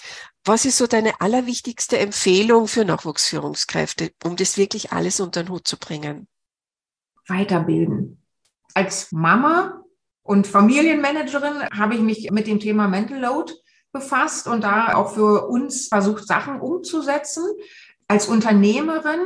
Was 0.44 0.66
ist 0.66 0.76
so 0.76 0.86
deine 0.86 1.22
allerwichtigste 1.22 1.98
Empfehlung 1.98 2.68
für 2.68 2.84
Nachwuchsführungskräfte, 2.84 4.12
um 4.24 4.36
das 4.36 4.58
wirklich 4.58 4.92
alles 4.92 5.20
unter 5.20 5.42
den 5.42 5.48
Hut 5.48 5.66
zu 5.66 5.78
bringen? 5.78 6.28
Weiterbilden. 7.28 8.22
Als 8.74 9.10
Mama 9.10 9.80
und 10.22 10.46
Familienmanagerin 10.46 11.62
habe 11.70 11.94
ich 11.94 12.00
mich 12.00 12.30
mit 12.30 12.46
dem 12.46 12.60
Thema 12.60 12.88
Mental 12.88 13.18
Load 13.18 13.54
befasst 13.94 14.46
und 14.46 14.62
da 14.62 14.94
auch 14.94 15.14
für 15.14 15.48
uns 15.48 15.88
versucht, 15.88 16.26
Sachen 16.26 16.60
umzusetzen. 16.60 17.44
Als 18.06 18.28
Unternehmerin 18.28 19.20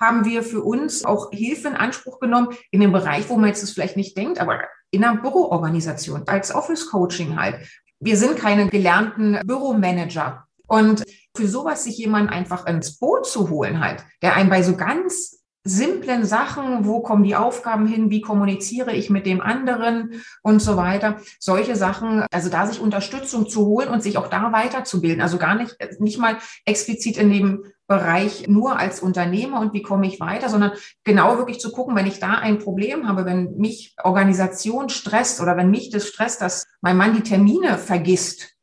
haben 0.00 0.24
wir 0.24 0.42
für 0.42 0.62
uns 0.62 1.04
auch 1.04 1.30
Hilfe 1.30 1.68
in 1.68 1.76
Anspruch 1.76 2.18
genommen 2.18 2.48
in 2.72 2.80
dem 2.80 2.90
Bereich, 2.90 3.28
wo 3.28 3.36
man 3.36 3.50
jetzt 3.50 3.62
das 3.62 3.70
vielleicht 3.70 3.96
nicht 3.96 4.16
denkt, 4.16 4.40
aber 4.40 4.62
in 4.90 5.04
einer 5.04 5.20
Büroorganisation, 5.20 6.24
als 6.26 6.52
Office 6.52 6.90
Coaching 6.90 7.38
halt. 7.38 7.56
Wir 8.00 8.16
sind 8.16 8.36
keine 8.36 8.68
gelernten 8.68 9.38
Büromanager. 9.46 10.48
Und 10.66 11.04
für 11.36 11.46
sowas 11.46 11.84
sich 11.84 11.98
jemand 11.98 12.30
einfach 12.30 12.66
ins 12.66 12.98
Boot 12.98 13.26
zu 13.26 13.50
holen 13.50 13.80
halt, 13.80 14.04
der 14.22 14.34
einen 14.34 14.50
bei 14.50 14.62
so 14.62 14.76
ganz 14.76 15.43
simplen 15.64 16.26
Sachen, 16.26 16.84
wo 16.84 17.00
kommen 17.00 17.24
die 17.24 17.36
Aufgaben 17.36 17.86
hin, 17.86 18.10
wie 18.10 18.20
kommuniziere 18.20 18.92
ich 18.92 19.08
mit 19.08 19.24
dem 19.24 19.40
anderen 19.40 20.22
und 20.42 20.60
so 20.60 20.76
weiter. 20.76 21.20
Solche 21.40 21.74
Sachen, 21.74 22.24
also 22.30 22.50
da 22.50 22.66
sich 22.66 22.80
Unterstützung 22.80 23.48
zu 23.48 23.64
holen 23.64 23.88
und 23.88 24.02
sich 24.02 24.18
auch 24.18 24.28
da 24.28 24.52
weiterzubilden. 24.52 25.22
Also 25.22 25.38
gar 25.38 25.54
nicht, 25.54 25.76
nicht 26.00 26.18
mal 26.18 26.36
explizit 26.66 27.16
in 27.16 27.32
dem 27.32 27.64
Bereich 27.86 28.46
nur 28.46 28.78
als 28.78 29.00
Unternehmer 29.00 29.60
und 29.60 29.72
wie 29.72 29.82
komme 29.82 30.06
ich 30.06 30.20
weiter, 30.20 30.50
sondern 30.50 30.72
genau 31.02 31.38
wirklich 31.38 31.60
zu 31.60 31.72
gucken, 31.72 31.96
wenn 31.96 32.06
ich 32.06 32.18
da 32.18 32.34
ein 32.34 32.58
Problem 32.58 33.08
habe, 33.08 33.24
wenn 33.24 33.56
mich 33.56 33.94
Organisation 34.02 34.90
stresst 34.90 35.40
oder 35.40 35.56
wenn 35.56 35.70
mich 35.70 35.90
das 35.90 36.08
stresst, 36.08 36.42
dass 36.42 36.66
mein 36.82 36.96
Mann 36.96 37.14
die 37.14 37.22
Termine 37.22 37.78
vergisst, 37.78 38.54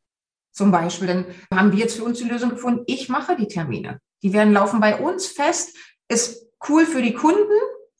zum 0.52 0.70
Beispiel, 0.70 1.06
dann 1.08 1.24
haben 1.52 1.72
wir 1.72 1.78
jetzt 1.78 1.96
für 1.96 2.04
uns 2.04 2.18
die 2.18 2.28
Lösung 2.28 2.50
gefunden, 2.50 2.84
ich 2.86 3.08
mache 3.08 3.36
die 3.36 3.48
Termine. 3.48 4.00
Die 4.22 4.32
werden 4.32 4.52
laufen 4.52 4.80
bei 4.80 5.00
uns 5.00 5.26
fest. 5.26 5.74
Ist 6.08 6.51
cool 6.68 6.86
für 6.86 7.02
die 7.02 7.14
Kunden, 7.14 7.38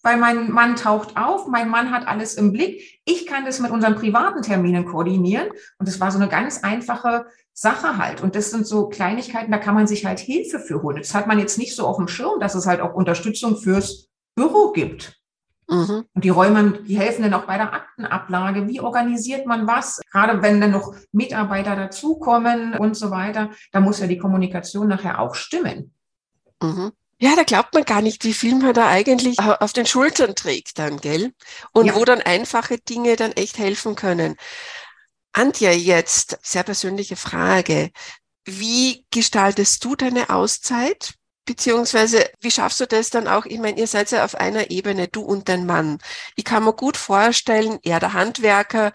weil 0.03 0.17
mein 0.17 0.51
Mann 0.51 0.77
taucht 0.77 1.17
auf, 1.17 1.47
mein 1.47 1.69
Mann 1.69 1.91
hat 1.91 2.09
alles 2.09 2.35
im 2.35 2.53
Blick. 2.53 3.01
Ich 3.05 3.27
kann 3.27 3.45
das 3.45 3.61
mit 3.61 3.71
unseren 3.71 3.95
privaten 3.95 4.43
Terminen 4.43 4.85
koordinieren. 4.85 5.49
Und 5.79 5.89
das 5.89 6.01
war 6.01 6.11
so 6.11 6.19
eine 6.19 6.29
ganz 6.29 6.63
einfache 6.65 7.27
Sache 7.53 7.99
halt. 7.99 8.21
Und 8.21 8.35
das 8.35 8.51
sind 8.51 8.67
so 8.67 8.89
Kleinigkeiten, 8.89 9.53
da 9.53 9.59
kann 9.59 9.75
man 9.75 9.87
sich 9.87 10.05
halt 10.05 10.19
Hilfe 10.19 10.59
für 10.59 10.83
holen. 10.83 10.99
Das 10.99 11.15
hat 11.15 11.27
man 11.27 11.39
jetzt 11.39 11.59
nicht 11.59 11.77
so 11.77 11.87
auf 11.87 11.97
dem 11.97 12.09
Schirm, 12.09 12.41
dass 12.41 12.55
es 12.55 12.67
halt 12.67 12.81
auch 12.81 12.95
Unterstützung 12.95 13.57
fürs 13.57 14.09
Büro 14.35 14.73
gibt. 14.73 15.23
Mhm. 15.69 16.05
Und 16.13 16.25
die 16.25 16.31
räumen, 16.31 16.85
die 16.87 16.99
helfen 16.99 17.23
dann 17.23 17.35
auch 17.35 17.47
bei 17.47 17.57
der 17.57 17.73
Aktenablage. 17.73 18.69
Wie 18.69 18.81
organisiert 18.81 19.47
man 19.47 19.67
was? 19.67 20.01
Gerade 20.11 20.43
wenn 20.43 20.61
dann 20.61 20.73
noch 20.73 20.95
Mitarbeiter 21.13 21.77
dazukommen 21.77 22.75
und 22.75 22.97
so 22.97 23.11
weiter, 23.11 23.51
da 23.71 23.81
muss 23.81 24.01
ja 24.01 24.07
die 24.07 24.19
Kommunikation 24.19 24.89
nachher 24.89 25.21
auch 25.21 25.35
stimmen. 25.35 25.95
Mhm. 26.61 26.93
Ja, 27.23 27.37
da 27.37 27.45
glaubt 27.45 27.73
man 27.73 27.85
gar 27.85 28.03
nicht, 28.03 28.25
wie 28.25 28.35
viel 28.35 28.57
man 28.57 28.75
da 28.75 28.89
eigentlich 28.89 29.39
auf 29.39 29.73
den 29.73 29.87
Schultern 29.87 30.35
trägt 30.35 30.81
dann, 30.81 31.01
gell? 31.01 31.33
Und 31.73 31.87
ja. 31.87 31.95
wo 31.95 32.05
dann 32.05 32.21
einfache 32.21 32.79
Dinge 32.79 33.15
dann 33.15 33.31
echt 33.31 33.59
helfen 33.59 33.95
können. 33.95 34.35
Antje, 35.33 35.71
jetzt 35.71 36.37
sehr 36.43 36.65
persönliche 36.65 37.15
Frage. 37.15 37.93
Wie 38.45 39.07
gestaltest 39.13 39.85
du 39.85 39.95
deine 39.95 40.31
Auszeit? 40.31 41.15
Beziehungsweise, 41.45 42.29
wie 42.41 42.51
schaffst 42.51 42.81
du 42.81 42.87
das 42.89 43.11
dann 43.11 43.29
auch? 43.29 43.47
Ich 43.47 43.61
meine, 43.61 43.79
ihr 43.79 43.87
seid 43.87 44.11
ja 44.11 44.25
auf 44.25 44.35
einer 44.35 44.73
Ebene, 44.73 45.07
du 45.07 45.23
und 45.23 45.49
dein 45.49 45.65
Mann. 45.65 45.99
Ich 46.35 46.45
kann 46.45 46.65
mir 46.65 46.73
gut 46.73 46.97
vorstellen, 46.97 47.79
er 47.85 48.01
der 48.01 48.15
Handwerker, 48.15 48.93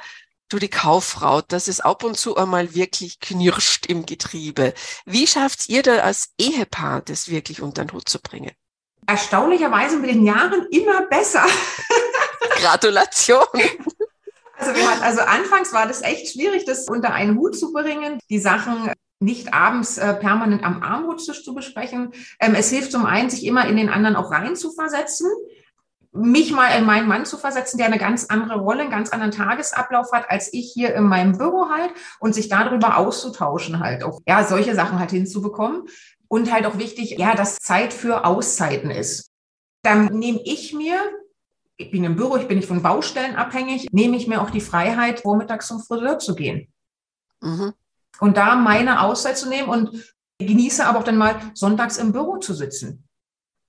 du 0.50 0.60
die 0.60 0.70
Kauffrau, 0.70 1.42
dass 1.42 1.68
es 1.68 1.80
ab 1.80 2.04
und 2.04 2.18
zu 2.18 2.36
einmal 2.38 2.74
wirklich 2.74 3.20
knirscht 3.20 3.86
im 3.86 4.06
Getriebe. 4.06 4.74
Wie 5.06 5.28
schafft 5.28 5.70
ihr 5.70 5.84
da 5.84 5.98
als 6.00 6.34
Ehepaar, 6.38 7.02
das 7.02 7.30
wirklich 7.30 7.62
unter 7.62 7.86
den 7.86 7.94
Hut 7.94 8.08
zu 8.08 8.20
bringen? 8.20 8.52
Erstaunlicherweise 9.06 9.98
mit 9.98 10.10
den 10.10 10.26
Jahren 10.26 10.68
immer 10.72 11.04
besser. 11.08 11.46
Gratulation. 12.56 13.46
Also, 14.60 14.74
wir 14.74 14.90
hatten, 14.90 15.04
also 15.04 15.22
anfangs 15.22 15.72
war 15.72 15.88
das 15.88 16.02
echt 16.02 16.34
schwierig, 16.34 16.66
das 16.66 16.88
unter 16.88 17.14
einen 17.14 17.38
Hut 17.38 17.56
zu 17.56 17.72
bringen, 17.72 18.20
die 18.28 18.40
Sachen 18.40 18.92
nicht 19.20 19.54
abends 19.54 20.00
äh, 20.00 20.16
permanent 20.16 20.64
am 20.64 20.82
Armutstisch 20.82 21.44
zu 21.44 21.54
besprechen. 21.54 22.12
Ähm, 22.40 22.56
es 22.56 22.72
hilft 22.72 22.92
zum 22.92 23.06
einen, 23.06 23.30
sich 23.30 23.46
immer 23.46 23.68
in 23.68 23.78
den 23.78 23.90
anderen 23.90 24.16
auch 24.16 24.32
rein 24.32 24.56
zu 24.56 24.72
versetzen 24.72 25.30
mich 26.12 26.52
mal 26.52 26.70
in 26.78 26.86
meinen 26.86 27.08
Mann 27.08 27.26
zu 27.26 27.38
versetzen, 27.38 27.78
der 27.78 27.88
eine 27.88 27.98
ganz 27.98 28.26
andere 28.26 28.60
Rolle, 28.60 28.82
einen 28.82 28.92
ganz 28.92 29.10
anderen 29.10 29.32
Tagesablauf 29.32 30.12
hat, 30.12 30.30
als 30.30 30.54
ich 30.54 30.72
hier 30.74 30.94
in 30.96 31.04
meinem 31.04 31.38
Büro 31.38 31.70
halt 31.70 31.92
und 32.20 32.34
sich 32.34 32.50
darüber 32.50 32.98
auszutauschen 32.98 33.80
halt 33.80 34.04
auch, 34.04 34.22
ja, 34.28 34.44
solche 34.44 34.76
Sachen 34.76 35.00
halt 35.00 35.12
hinzubekommen. 35.12 35.84
Und 36.30 36.52
halt 36.52 36.66
auch 36.66 36.78
wichtig, 36.78 37.12
ja, 37.18 37.36
dass 37.36 37.58
Zeit 37.58 37.94
für 37.94 38.26
Auszeiten 38.26 38.92
ist. 38.92 39.32
Dann 39.82 40.08
nehme 40.08 40.42
ich 40.44 40.74
mir, 40.74 41.00
ich 41.78 41.90
bin 41.90 42.04
im 42.04 42.18
Büro, 42.18 42.36
ich 42.36 42.50
bin 42.50 42.58
nicht 42.58 42.68
von 42.68 42.82
Baustellen 42.82 43.38
abhängig, 43.38 43.88
nehme 43.94 44.18
ich 44.18 44.28
mir 44.28 44.42
auch 44.42 44.50
die 44.50 44.60
Freiheit, 44.60 45.22
vormittags 45.22 45.70
zum 45.70 45.80
Friseur 45.80 46.20
zu 46.20 46.36
gehen. 46.36 46.68
Mhm. 47.40 47.72
Und 48.20 48.36
da 48.36 48.58
meine 48.58 49.04
Auszeit 49.04 49.38
zu 49.38 49.48
nehmen 49.48 49.70
und 49.70 50.14
genieße 50.38 50.86
aber 50.86 51.00
auch 51.00 51.06
dann 51.06 51.18
mal 51.18 51.40
sonntags 51.54 51.98
im 51.98 52.12
Büro 52.12 52.40
zu 52.40 52.54
sitzen 52.54 53.07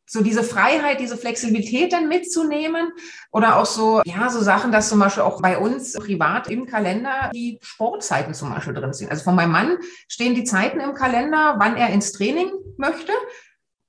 so 0.09 0.23
diese 0.23 0.43
Freiheit, 0.43 1.01
diese 1.01 1.19
Flexibilität 1.19 1.93
dann 1.93 2.09
mitzunehmen 2.09 2.93
oder 3.31 3.57
auch 3.57 3.67
so, 3.67 4.01
ja, 4.07 4.31
so 4.31 4.41
Sachen, 4.41 4.73
dass 4.73 4.89
zum 4.89 4.99
Beispiel 4.99 5.23
auch 5.23 5.43
bei 5.43 5.59
uns 5.59 5.93
privat 5.93 6.49
im 6.49 6.67
Kalender 6.67 7.31
die 7.35 7.59
Sportzeiten 7.61 8.33
zum 8.33 8.53
Beispiel 8.53 8.73
drin 8.73 8.95
sind. 8.95 9.11
Also 9.11 9.25
von 9.25 9.35
meinem 9.35 9.53
Mann 9.53 9.77
stehen 10.09 10.35
die 10.35 10.45
Zeiten 10.45 10.81
im 10.81 10.95
Kalender, 10.95 11.57
wann 11.59 11.77
er 11.77 11.91
ins 11.91 12.13
Training 12.13 12.51
möchte. 12.79 13.13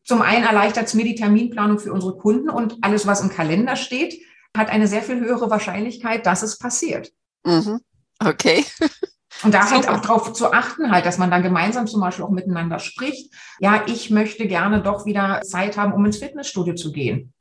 Zum 0.04 0.22
einen 0.22 0.44
erleichtert 0.44 0.88
es 0.88 0.94
mir 0.94 1.06
die 1.06 1.16
Terminplanung 1.16 1.80
für 1.80 1.94
unsere 1.94 2.18
Kunden 2.18 2.50
und 2.50 2.78
alles, 2.82 3.08
was 3.08 3.22
im 3.22 3.30
Kalender 3.30 3.76
steht, 3.76 4.20
hat 4.58 4.70
eine 4.70 4.88
sehr 4.88 5.04
viel 5.04 5.20
höhere 5.20 5.50
Wahrscheinlichkeit, 5.50 6.26
dass 6.26 6.44
es 6.44 6.58
passiert. 6.58 7.12
Mhm. 7.46 7.80
Okay. 8.20 8.66
Und 9.44 9.54
da 9.54 9.70
halt 9.70 9.88
auch 9.88 10.02
darauf 10.02 10.34
zu 10.34 10.52
achten, 10.52 10.92
halt, 10.92 11.06
dass 11.06 11.18
man 11.18 11.32
dann 11.32 11.44
gemeinsam 11.44 11.88
zum 11.88 12.02
Beispiel 12.02 12.26
auch 12.26 12.30
miteinander 12.30 12.80
spricht. 12.80 13.34
Ja, 13.60 13.84
ich 13.88 14.10
möchte 14.10 14.48
gerne 14.48 14.82
doch 14.82 15.06
wieder 15.06 15.42
Zeit 15.42 15.78
haben, 15.78 15.94
um 15.94 16.06
ins 16.06 16.18
Fitnessstudio 16.18 16.76
zu 16.76 16.92
gehen. 16.92 17.34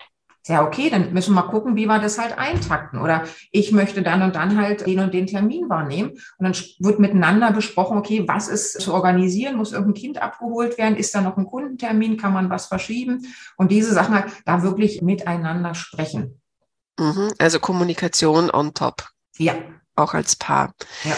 Ja, 0.46 0.64
okay, 0.64 0.88
dann 0.88 1.12
müssen 1.12 1.34
wir 1.34 1.42
mal 1.42 1.50
gucken, 1.50 1.76
wie 1.76 1.84
wir 1.84 1.98
das 1.98 2.18
halt 2.18 2.38
eintakten. 2.38 3.00
Oder 3.00 3.24
ich 3.50 3.70
möchte 3.70 4.02
dann 4.02 4.22
und 4.22 4.34
dann 4.34 4.58
halt 4.58 4.86
den 4.86 5.00
und 5.00 5.12
den 5.12 5.26
Termin 5.26 5.68
wahrnehmen. 5.68 6.12
Und 6.38 6.44
dann 6.44 6.54
wird 6.78 7.00
miteinander 7.00 7.52
besprochen, 7.52 7.98
okay, 7.98 8.24
was 8.26 8.48
ist 8.48 8.80
zu 8.80 8.94
organisieren? 8.94 9.56
Muss 9.56 9.72
irgendein 9.72 10.00
Kind 10.00 10.22
abgeholt 10.22 10.78
werden? 10.78 10.96
Ist 10.96 11.14
da 11.14 11.20
noch 11.20 11.36
ein 11.36 11.44
Kundentermin? 11.44 12.16
Kann 12.16 12.32
man 12.32 12.48
was 12.48 12.66
verschieben? 12.66 13.26
Und 13.56 13.70
diese 13.70 13.92
Sachen 13.92 14.14
halt 14.14 14.32
da 14.46 14.62
wirklich 14.62 15.02
miteinander 15.02 15.74
sprechen. 15.74 16.40
Mhm, 16.98 17.30
also 17.38 17.60
Kommunikation 17.60 18.50
on 18.50 18.72
top. 18.72 19.06
Ja. 19.36 19.54
Auch 19.96 20.14
als 20.14 20.34
Paar. 20.36 20.72
Ja. 21.04 21.14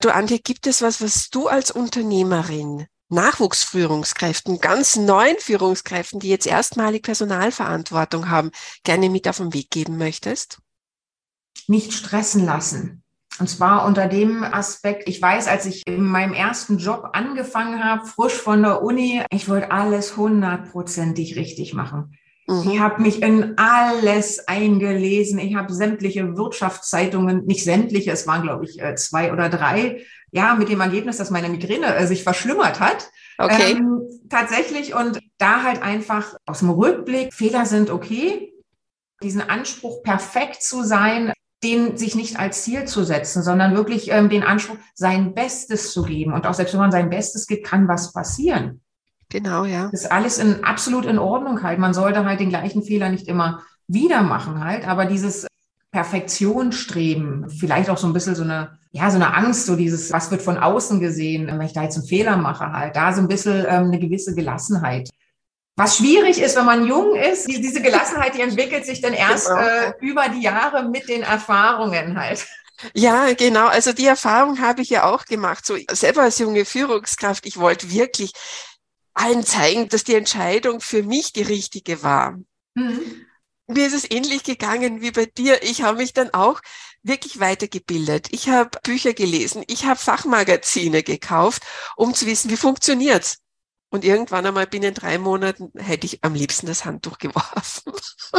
Du, 0.00 0.10
Antje, 0.10 0.38
gibt 0.38 0.66
es 0.66 0.82
was, 0.82 1.00
was 1.00 1.30
du 1.30 1.48
als 1.48 1.70
Unternehmerin 1.70 2.86
Nachwuchsführungskräften, 3.08 4.60
ganz 4.60 4.96
neuen 4.96 5.36
Führungskräften, 5.38 6.20
die 6.20 6.28
jetzt 6.28 6.46
erstmalig 6.46 7.02
Personalverantwortung 7.02 8.28
haben, 8.28 8.50
gerne 8.82 9.08
mit 9.08 9.28
auf 9.28 9.36
den 9.36 9.54
Weg 9.54 9.70
geben 9.70 9.96
möchtest? 9.96 10.58
Nicht 11.68 11.92
stressen 11.92 12.44
lassen. 12.44 13.04
Und 13.38 13.48
zwar 13.48 13.86
unter 13.86 14.08
dem 14.08 14.42
Aspekt, 14.44 15.08
ich 15.08 15.20
weiß, 15.20 15.46
als 15.46 15.66
ich 15.66 15.86
in 15.86 16.02
meinem 16.02 16.32
ersten 16.32 16.78
Job 16.78 17.10
angefangen 17.12 17.84
habe, 17.84 18.06
frisch 18.06 18.34
von 18.34 18.62
der 18.62 18.82
Uni, 18.82 19.22
ich 19.30 19.48
wollte 19.48 19.70
alles 19.70 20.16
hundertprozentig 20.16 21.36
richtig 21.36 21.74
machen. 21.74 22.18
Mhm. 22.46 22.70
Ich 22.70 22.80
habe 22.80 23.02
mich 23.02 23.22
in 23.22 23.58
alles 23.58 24.46
eingelesen. 24.46 25.38
Ich 25.38 25.56
habe 25.56 25.72
sämtliche 25.72 26.36
Wirtschaftszeitungen, 26.36 27.44
nicht 27.44 27.64
sämtliche, 27.64 28.12
es 28.12 28.26
waren, 28.26 28.42
glaube 28.42 28.64
ich, 28.64 28.80
äh, 28.80 28.94
zwei 28.94 29.32
oder 29.32 29.48
drei, 29.48 30.04
ja, 30.30 30.54
mit 30.54 30.68
dem 30.68 30.80
Ergebnis, 30.80 31.16
dass 31.16 31.30
meine 31.30 31.48
Migräne 31.48 31.94
äh, 31.94 32.06
sich 32.06 32.22
verschlimmert 32.22 32.80
hat. 32.80 33.10
Okay. 33.38 33.72
Ähm, 33.72 34.02
tatsächlich. 34.28 34.94
Und 34.94 35.20
da 35.38 35.62
halt 35.62 35.82
einfach 35.82 36.34
aus 36.46 36.60
dem 36.60 36.70
Rückblick, 36.70 37.34
Fehler 37.34 37.66
sind 37.66 37.90
okay. 37.90 38.52
Diesen 39.22 39.40
Anspruch, 39.40 40.02
perfekt 40.02 40.62
zu 40.62 40.82
sein, 40.82 41.32
den 41.62 41.96
sich 41.96 42.14
nicht 42.14 42.38
als 42.38 42.62
Ziel 42.62 42.84
zu 42.84 43.02
setzen, 43.02 43.42
sondern 43.42 43.74
wirklich 43.74 44.10
ähm, 44.10 44.28
den 44.28 44.42
Anspruch, 44.42 44.76
sein 44.94 45.34
Bestes 45.34 45.92
zu 45.92 46.02
geben. 46.02 46.32
Und 46.32 46.46
auch 46.46 46.54
selbst 46.54 46.74
wenn 46.74 46.80
man 46.80 46.92
sein 46.92 47.10
Bestes 47.10 47.46
gibt, 47.46 47.66
kann 47.66 47.88
was 47.88 48.12
passieren. 48.12 48.82
Genau, 49.28 49.64
ja. 49.64 49.88
Das 49.90 50.02
ist 50.02 50.12
alles 50.12 50.38
in, 50.38 50.64
absolut 50.64 51.04
in 51.04 51.18
Ordnung 51.18 51.62
halt. 51.62 51.78
Man 51.78 51.94
sollte 51.94 52.24
halt 52.24 52.40
den 52.40 52.50
gleichen 52.50 52.82
Fehler 52.82 53.08
nicht 53.08 53.28
immer 53.28 53.62
wieder 53.88 54.22
machen 54.22 54.64
halt, 54.64 54.86
aber 54.86 55.06
dieses 55.06 55.46
Perfektion 55.90 56.72
streben, 56.72 57.48
vielleicht 57.48 57.88
auch 57.88 57.98
so 57.98 58.06
ein 58.06 58.12
bisschen 58.12 58.34
so 58.34 58.42
eine, 58.42 58.78
ja, 58.92 59.10
so 59.10 59.16
eine 59.16 59.34
Angst, 59.34 59.66
so 59.66 59.76
dieses, 59.76 60.12
was 60.12 60.30
wird 60.30 60.42
von 60.42 60.58
außen 60.58 61.00
gesehen, 61.00 61.46
wenn 61.46 61.60
ich 61.62 61.72
da 61.72 61.82
jetzt 61.82 61.96
einen 61.96 62.06
Fehler 62.06 62.36
mache 62.36 62.70
halt, 62.72 62.96
da 62.96 63.12
so 63.12 63.20
ein 63.20 63.28
bisschen 63.28 63.64
ähm, 63.68 63.84
eine 63.84 63.98
gewisse 63.98 64.34
Gelassenheit. 64.34 65.08
Was 65.76 65.98
schwierig 65.98 66.40
ist, 66.40 66.56
wenn 66.56 66.64
man 66.64 66.86
jung 66.86 67.14
ist, 67.16 67.48
die, 67.48 67.60
diese 67.60 67.82
Gelassenheit, 67.82 68.34
die 68.34 68.40
entwickelt 68.40 68.86
sich 68.86 69.00
dann 69.00 69.12
erst 69.12 69.48
genau. 69.48 69.60
äh, 69.60 69.92
über 70.00 70.28
die 70.28 70.42
Jahre 70.42 70.88
mit 70.88 71.08
den 71.08 71.22
Erfahrungen 71.22 72.18
halt. 72.18 72.46
Ja, 72.94 73.32
genau. 73.32 73.66
Also 73.66 73.92
die 73.92 74.06
Erfahrung 74.06 74.60
habe 74.60 74.82
ich 74.82 74.90
ja 74.90 75.04
auch 75.04 75.24
gemacht. 75.24 75.64
So 75.64 75.76
selber 75.92 76.22
als 76.22 76.38
junge 76.38 76.64
Führungskraft, 76.64 77.46
ich 77.46 77.58
wollte 77.58 77.90
wirklich 77.90 78.32
allen 79.16 79.44
zeigen, 79.44 79.88
dass 79.88 80.04
die 80.04 80.14
Entscheidung 80.14 80.80
für 80.80 81.02
mich 81.02 81.32
die 81.32 81.42
richtige 81.42 82.02
war. 82.02 82.38
Mhm. 82.74 83.26
Mir 83.68 83.86
ist 83.86 83.94
es 83.94 84.10
ähnlich 84.10 84.44
gegangen 84.44 85.00
wie 85.00 85.10
bei 85.10 85.26
dir. 85.26 85.62
Ich 85.62 85.82
habe 85.82 85.98
mich 85.98 86.12
dann 86.12 86.32
auch 86.32 86.60
wirklich 87.02 87.40
weitergebildet. 87.40 88.28
Ich 88.30 88.48
habe 88.48 88.70
Bücher 88.82 89.12
gelesen, 89.12 89.64
ich 89.66 89.86
habe 89.86 89.98
Fachmagazine 89.98 91.02
gekauft, 91.02 91.62
um 91.96 92.14
zu 92.14 92.26
wissen, 92.26 92.50
wie 92.50 92.56
funktioniert's. 92.56 93.38
Und 93.88 94.04
irgendwann 94.04 94.44
einmal 94.44 94.66
binnen 94.66 94.94
drei 94.94 95.16
Monaten 95.16 95.70
hätte 95.76 96.06
ich 96.06 96.22
am 96.24 96.34
liebsten 96.34 96.66
das 96.66 96.84
Handtuch 96.84 97.18
geworfen. 97.18 97.92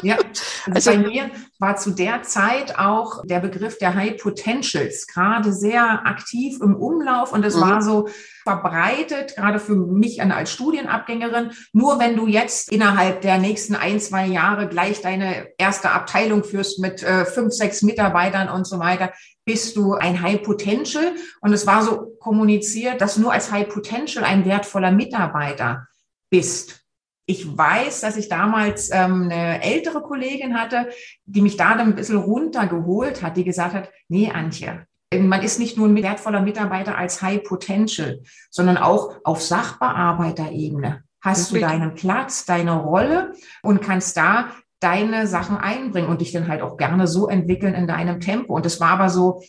Ja, 0.04 0.18
also, 0.66 0.92
also 0.92 0.92
bei 0.92 0.98
mir 0.98 1.32
war 1.60 1.78
zu 1.78 1.92
der 1.92 2.24
Zeit 2.24 2.78
auch 2.78 3.24
der 3.26 3.40
Begriff 3.40 3.78
der 3.78 3.96
High 3.96 4.22
Potentials 4.22 5.08
gerade 5.08 5.54
sehr 5.54 6.06
aktiv 6.06 6.60
im 6.62 6.76
Umlauf 6.76 7.32
und 7.32 7.46
es 7.46 7.56
mhm. 7.56 7.62
war 7.62 7.82
so 7.82 8.10
verbreitet, 8.48 9.36
gerade 9.36 9.60
für 9.60 9.76
mich 9.76 10.22
als 10.22 10.54
Studienabgängerin. 10.54 11.52
Nur 11.74 12.00
wenn 12.00 12.16
du 12.16 12.28
jetzt 12.28 12.72
innerhalb 12.72 13.20
der 13.20 13.40
nächsten 13.40 13.76
ein, 13.76 14.00
zwei 14.00 14.26
Jahre 14.26 14.70
gleich 14.70 15.02
deine 15.02 15.50
erste 15.58 15.92
Abteilung 15.92 16.46
führst 16.46 16.80
mit 16.80 17.04
äh, 17.04 17.26
fünf, 17.26 17.54
sechs 17.54 17.82
Mitarbeitern 17.82 18.48
und 18.48 18.66
so 18.66 18.80
weiter, 18.80 19.12
bist 19.44 19.76
du 19.76 19.96
ein 19.96 20.22
High 20.22 20.44
Potential. 20.44 21.12
Und 21.42 21.52
es 21.52 21.68
war 21.68 21.84
so 21.84 22.16
kommuniziert, 22.20 23.02
dass 23.02 23.16
du 23.16 23.22
nur 23.22 23.34
als 23.34 23.52
High 23.52 23.68
Potential 23.68 24.24
ein 24.24 24.46
wertvoller 24.46 24.92
Mitarbeiter 24.92 25.88
bist. 26.30 26.86
Ich 27.26 27.58
weiß, 27.58 28.00
dass 28.00 28.16
ich 28.16 28.30
damals 28.30 28.90
ähm, 28.94 29.24
eine 29.30 29.62
ältere 29.62 30.02
Kollegin 30.02 30.58
hatte, 30.58 30.88
die 31.26 31.42
mich 31.42 31.58
da 31.58 31.76
dann 31.76 31.88
ein 31.88 31.96
bisschen 31.96 32.16
runtergeholt 32.16 33.22
hat, 33.22 33.36
die 33.36 33.44
gesagt 33.44 33.74
hat, 33.74 33.92
nee, 34.08 34.32
Antje, 34.34 34.87
man 35.14 35.42
ist 35.42 35.60
nicht 35.60 35.78
nur 35.78 35.88
ein 35.88 35.96
wertvoller 35.96 36.42
Mitarbeiter 36.42 36.98
als 36.98 37.22
High 37.22 37.44
Potential, 37.44 38.22
sondern 38.50 38.78
auch 38.78 39.16
auf 39.24 39.42
Sachbearbeiterebene 39.42 41.04
hast 41.22 41.52
du 41.52 41.60
deinen 41.60 41.96
Platz, 41.96 42.46
deine 42.46 42.78
Rolle 42.82 43.34
und 43.62 43.82
kannst 43.82 44.16
da 44.18 44.52
deine 44.80 45.28
Sachen 45.28 45.58
einbringen 45.58 46.08
und 46.08 46.22
dich 46.22 46.32
dann 46.32 46.48
halt 46.48 46.62
auch 46.62 46.78
gerne 46.78 47.08
so 47.08 47.28
entwickeln 47.28 47.74
in 47.74 47.88
deinem 47.88 48.20
Tempo. 48.22 48.56
Und 48.56 48.66
das 48.66 48.80
war 48.80 48.92
aber 48.92 49.10
so 49.10 49.42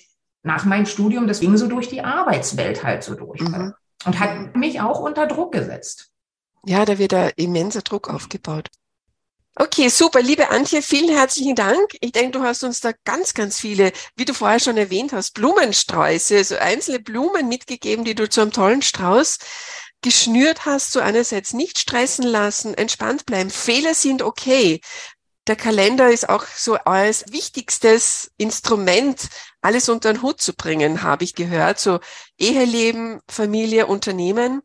nach 0.43 0.65
meinem 0.65 0.87
Studium, 0.87 1.27
das 1.27 1.41
ging 1.41 1.57
so 1.57 1.67
durch 1.67 1.89
die 1.89 2.03
Arbeitswelt 2.03 2.83
halt 2.85 3.03
so 3.03 3.15
durch. 3.15 3.41
Mhm. 3.41 3.75
Und 4.05 4.21
hat 4.21 4.57
mich 4.57 4.81
auch 4.81 5.01
unter 5.01 5.27
Druck 5.27 5.53
gesetzt. 5.53 6.11
Ja, 6.65 6.85
da 6.85 6.99
wird 6.99 7.13
ein 7.15 7.33
immenser 7.37 7.83
Druck 7.83 8.09
aufgebaut. 8.09 8.69
Okay, 9.61 9.89
super. 9.89 10.23
Liebe 10.23 10.51
Antje, 10.51 10.83
vielen 10.83 11.09
herzlichen 11.09 11.57
Dank. 11.57 11.97
Ich 12.01 12.13
denke, 12.13 12.39
du 12.39 12.45
hast 12.45 12.63
uns 12.63 12.81
da 12.81 12.93
ganz, 13.05 13.35
ganz 13.35 13.59
viele, 13.59 13.93
wie 14.15 14.25
du 14.25 14.33
vorher 14.33 14.61
schon 14.61 14.77
erwähnt 14.77 15.13
hast, 15.13 15.35
Blumensträuße, 15.35 16.45
so 16.45 16.57
einzelne 16.57 17.01
Blumen 17.01 17.49
mitgegeben, 17.49 18.05
die 18.05 18.15
du 18.15 18.29
zu 18.29 18.41
einem 18.41 18.53
tollen 18.53 18.83
Strauß 18.83 19.39
geschnürt 20.01 20.65
hast, 20.65 20.93
so 20.93 21.01
einerseits 21.01 21.55
nicht 21.55 21.79
stressen 21.79 22.25
lassen, 22.25 22.75
entspannt 22.75 23.27
bleiben. 23.27 23.51
Fehler 23.51 23.95
sind 23.95 24.23
okay 24.23 24.81
der 25.49 25.57
Kalender 25.57 26.11
ist 26.11 26.29
auch 26.29 26.45
so 26.45 26.75
als 26.75 27.33
wichtigstes 27.33 28.31
Instrument, 28.37 29.29
alles 29.63 29.89
unter 29.89 30.13
den 30.13 30.23
Hut 30.23 30.41
zu 30.41 30.53
bringen, 30.53 31.03
habe 31.03 31.25
ich 31.25 31.35
gehört. 31.35 31.79
So 31.79 32.01
Eheleben, 32.39 33.21
Familie, 33.29 33.87
Unternehmen. 33.87 34.61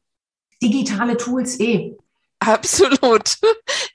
Digitale 0.61 1.17
Tools 1.17 1.59
eh. 1.59 1.95
Absolut. 2.47 3.37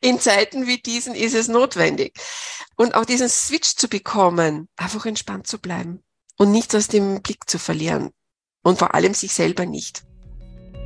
In 0.00 0.20
Zeiten 0.20 0.66
wie 0.66 0.78
diesen 0.78 1.14
ist 1.14 1.34
es 1.34 1.48
notwendig. 1.48 2.14
Und 2.76 2.94
auch 2.94 3.04
diesen 3.04 3.28
Switch 3.28 3.76
zu 3.76 3.88
bekommen, 3.88 4.68
einfach 4.76 5.04
entspannt 5.06 5.46
zu 5.46 5.58
bleiben 5.58 6.02
und 6.36 6.52
nichts 6.52 6.74
aus 6.74 6.88
dem 6.88 7.22
Blick 7.22 7.48
zu 7.48 7.58
verlieren. 7.58 8.10
Und 8.62 8.78
vor 8.78 8.94
allem 8.94 9.14
sich 9.14 9.32
selber 9.32 9.66
nicht. 9.66 10.02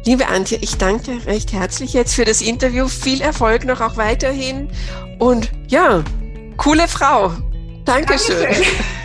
Liebe 0.04 0.26
Antje, 0.26 0.58
ich 0.60 0.78
danke 0.78 1.24
recht 1.26 1.52
herzlich 1.52 1.92
jetzt 1.92 2.14
für 2.14 2.24
das 2.24 2.40
Interview. 2.40 2.88
Viel 2.88 3.20
Erfolg 3.20 3.64
noch 3.64 3.80
auch 3.80 3.96
weiterhin. 3.96 4.70
Und 5.18 5.52
ja, 5.68 6.02
coole 6.56 6.88
Frau. 6.88 7.32
Dankeschön. 7.84 8.42
Dankeschön. 8.42 8.76